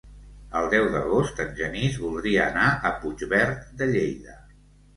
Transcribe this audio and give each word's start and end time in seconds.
El 0.59 0.69
deu 0.71 0.87
d'agost 0.95 1.41
en 1.43 1.51
Genís 1.59 2.01
voldria 2.05 2.41
anar 2.47 2.65
a 2.91 2.95
Puigverd 3.05 3.71
de 3.83 3.93
Lleida. 3.95 4.39